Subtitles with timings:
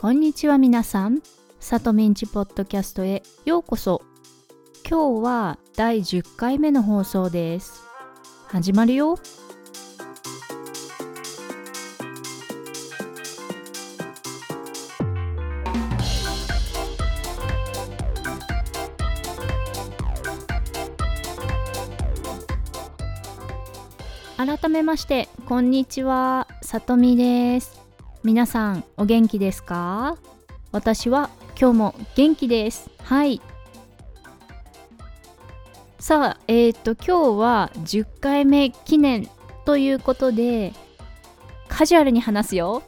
[0.00, 1.20] こんにちは皆さん。
[1.58, 4.00] サトミンチポッドキャストへようこそ。
[4.88, 7.82] 今日は第10回目の放送です。
[8.46, 9.18] 始まるよ。
[24.38, 26.48] 改めまして、こんにちは。
[26.62, 27.89] さとみです。
[28.22, 30.18] 皆さん、お元気ですか？
[30.72, 32.90] 私は今日も元気です。
[33.02, 33.40] はい。
[35.98, 39.26] さあ、えっ、と、今日は10回目記念
[39.64, 40.74] ということで、
[41.68, 42.82] カジュアルに話すよ。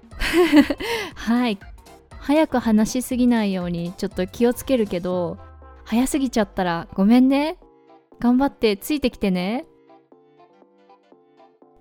[1.14, 1.59] はい。
[2.18, 5.38] 早く話しすぎないようにちょっと気をつけるけど、
[5.84, 7.56] 早すぎちゃったらごめんね。
[8.20, 9.64] 頑張ってついてきてね。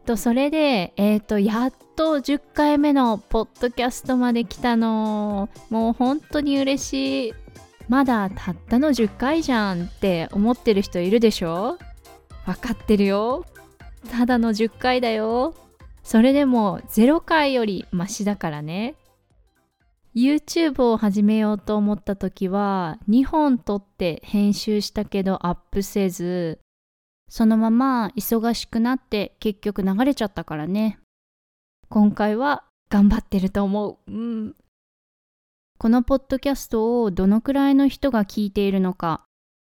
[0.05, 5.49] とそれで、えっ、と、やっと10回目のポッドキャストまで来たの。
[5.69, 7.33] もう本当に嬉しい。
[7.87, 11.77] まだたったの10回じゃんって思ってる人いるでしょ？
[12.45, 13.45] わかってるよ。
[14.09, 15.55] ただの10回だよ。
[16.03, 18.95] それでも0回よりマシだからね。
[20.15, 26.59] YouTube を始めようと思った時は2本撮って編集したけどアップせず
[27.31, 30.99] そのまま忙しくなって結局流れちゃったからね。
[31.87, 34.11] 今回は頑張ってると思う。
[34.11, 34.55] うん。
[35.77, 39.23] このポッドキャストをどのくらいの人が聞いているのか、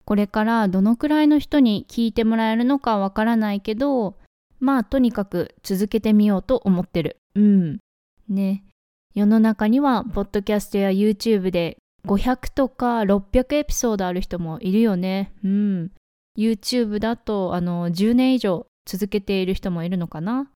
[0.03, 4.17] これからどのくらいの人に聞いてもらえるのかわからないけど、
[4.59, 7.15] まあとにかく続けてみようと思ってる。
[7.35, 7.79] うん。
[8.27, 8.65] ね。
[9.13, 15.31] 世の中にはポッドキャストや YouTube で500とか600エピソードある人もいるよね。
[15.41, 15.91] うん。
[16.37, 20.49] YouTube だとあの10年以上続けている人もいるのかな？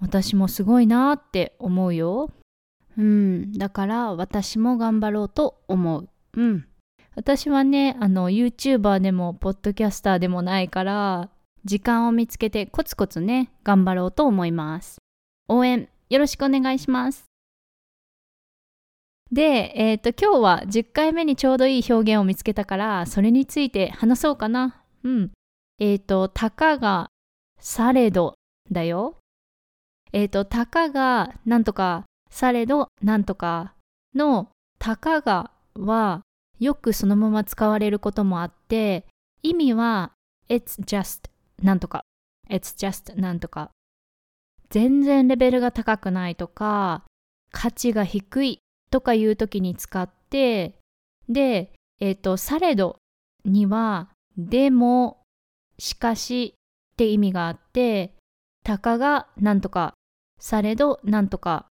[0.00, 2.30] 私もすごいなって思うよ。
[2.96, 6.08] うん、だから私も頑張ろうと思う。
[6.36, 6.66] うん。
[7.16, 11.30] 私はね、あの YouTuber でもポッドキャスターでもないから、
[11.64, 14.98] 時間を見つけてコツコツね、頑張ろうと思います。
[15.48, 17.24] 応援よろしくお願いします。
[19.32, 24.83] で、えっ、と今日は10回目にちょうどいい表現を見つけたから、それについて話そうかな。
[25.04, 25.30] うん。
[25.78, 27.08] えっ、と、たかが
[27.60, 28.34] されど
[28.70, 29.18] だよ。
[30.12, 33.74] えっ、と、たかがなんとかされどなんとか
[34.14, 34.48] の
[34.78, 36.22] たかがは
[36.58, 39.06] よくそのまま使われることもあって、
[39.42, 40.12] 意味は
[40.48, 41.30] It's just
[41.62, 42.04] なんとか
[42.48, 43.70] It's just なんとか
[44.70, 47.04] 全然レベルが高くないとか
[47.50, 48.58] 価値が低い
[48.90, 50.74] とかいう時に使って
[51.28, 52.98] で、えっ、と、されど
[53.44, 55.22] にはでも、
[55.78, 58.14] しかしって意味があって、
[58.64, 59.94] たかがなんとか、
[60.40, 61.66] されどなんとか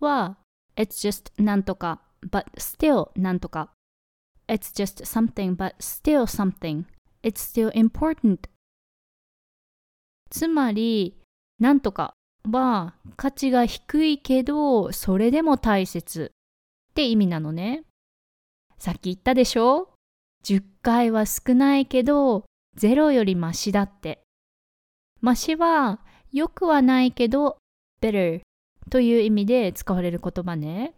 [0.00, 0.38] は、
[0.76, 3.70] it's just なんとか、but still なんとか。
[4.48, 6.84] it's just something but still something.
[7.22, 8.38] it's still important.
[10.30, 11.16] つまり、
[11.58, 12.14] なんとか
[12.50, 16.32] は価値が低いけど、それでも大切
[16.90, 17.84] って意味なのね。
[18.78, 19.91] さっき言ったでしょ？
[20.44, 22.44] 10回は少ないけど
[22.78, 24.22] 0よりマシだって。
[25.20, 26.00] マシは
[26.32, 27.58] 良くはないけど
[28.00, 28.40] better
[28.90, 30.94] という意味で使われる言葉ね。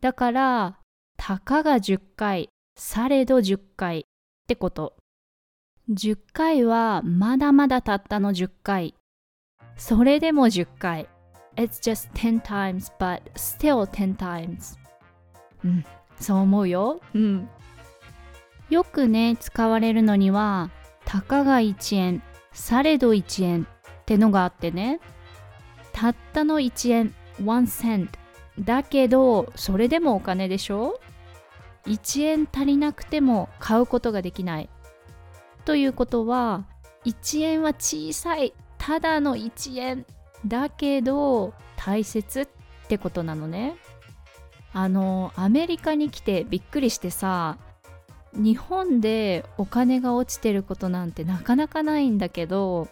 [0.00, 0.78] だから、
[1.16, 4.02] たかが10回、されど10回っ
[4.46, 4.96] てこと。
[5.90, 8.94] 10回はまだまだたったの10回。
[9.76, 11.08] それでも10回。
[11.56, 14.78] It's just 10 times but still 10 times.
[15.64, 15.84] うん、
[16.20, 17.00] そう思うよ。
[17.14, 17.48] うん。
[18.70, 20.70] よくね、使われるのには、
[21.04, 25.00] たかが1円、されど1円ってのがあってね。
[25.92, 28.08] たったの1円、1 cent。
[28.60, 31.00] だけど、それでもお金でしょ
[31.86, 34.68] ?1 円足りなくても買うことができない。
[35.64, 36.64] ということは、
[37.06, 40.04] 1円は小さい、ただの1円。
[40.46, 42.48] だけど、大切っ
[42.88, 43.76] てことなのね。
[44.72, 47.56] あの、アメリカに来てびっくりしてさ、
[48.34, 52.88] 日本でお金が落ちてることなんてなかなかないんだけど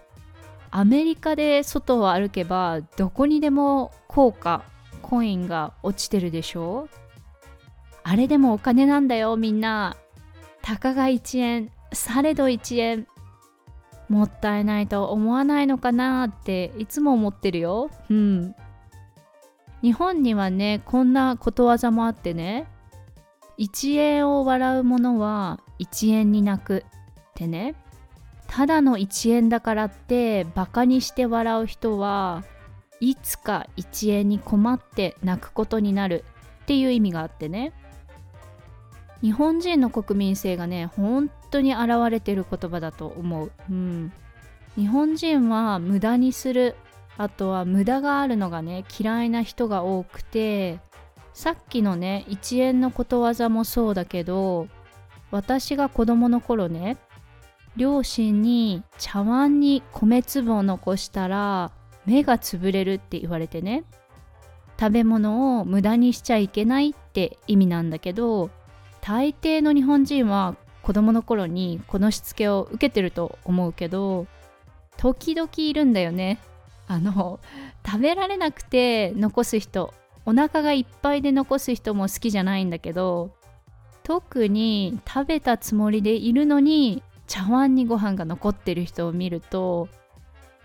[0.71, 4.63] アメリカで外を歩けばどこにでも硬貨
[5.03, 6.89] コインが落ちてるでしょ？
[8.03, 9.97] あれでもお金なんだよみんな。
[10.63, 13.07] たかが1円されど1円。
[14.09, 17.91] もったいないと思わないのかなっていつも思ってるよ。
[18.11, 18.55] うん。
[19.83, 22.67] 日本にはねこんなことわざもあってね
[23.59, 27.75] 1円を笑う者は1円に泣くってね。
[28.47, 32.45] ただの1円だからってバカにして笑う人は
[33.01, 36.25] いつか1円に困って泣くことになる
[36.63, 37.73] っていう意味があってね。
[39.23, 44.13] 日本人の国民性がね本当に現れてる言葉だと思う、うん、
[44.77, 46.77] 日本人は無駄にする。
[47.19, 50.81] あとは無駄があるのがね嫌いな人が多くて
[51.37, 54.69] さっきのね1円のことわざもそうだけど
[55.31, 56.97] 私が子供の頃ね
[57.77, 61.73] 両親に茶碗に米粒を残したら
[62.07, 63.85] 目が潰れるって言われてね
[64.81, 68.49] 食べ物を無駄にしちゃいけないって意味なんだけど
[69.03, 74.27] 大抵の日本人は子供の頃にこのしつけを受けてると思うけど
[74.97, 76.39] 時々いるんだよね。
[76.89, 77.41] あの
[77.85, 79.93] 食べられなくて残す人
[80.27, 83.31] お腹がいっぱいで残す人も好きじゃないんだけど
[84.03, 89.89] 特に食べたつもりでいるのに茶碗にご飯が残ってる人を見ると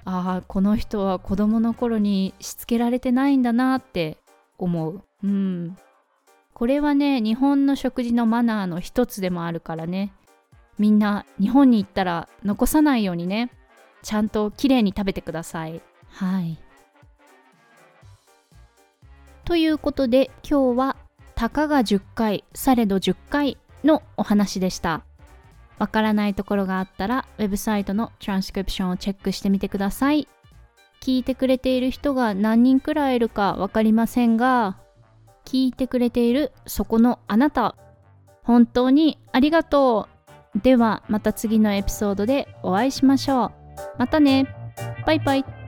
[0.03, 4.17] ああこの人は子供の頃にしつけられてないんだなって
[4.57, 5.03] 思う。
[5.23, 5.77] うん。
[6.53, 10.13] これはね日本の食事のマナーの一つでもあるからね。
[10.79, 13.51] みんな日本に行ったら残さないようにね。
[14.01, 15.81] ちゃんときれいに食べてください。
[16.07, 16.57] はい。
[19.51, 20.95] ということで今日は
[21.35, 25.03] たかが10回されど10回のお話でした
[25.77, 30.29] わからないところがあったら、ウェブサイトのトランスクリプションをチェックしてみてください。
[31.01, 34.77] 聞いてくれている人が何人くらいいるかわかりませんが、
[35.43, 37.75] 聞いてくれているそこのあなた、
[38.43, 40.07] 本当にありがと
[40.55, 40.59] う。
[40.59, 43.51] ではまた次のエピソードでお会いしましょう。
[43.97, 44.45] またね。
[45.05, 45.60] バイバイ。